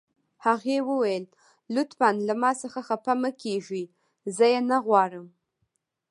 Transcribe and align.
هغې 0.45 0.77
وویل: 0.89 1.25
لطفاً 1.75 2.09
له 2.27 2.33
ما 2.41 2.51
څخه 2.61 2.79
خفه 2.87 3.13
مه 3.21 3.31
کیږئ، 3.41 3.85
زه 4.35 4.45
یې 4.53 4.59
نه 4.69 4.77
غواړم. 4.85 5.27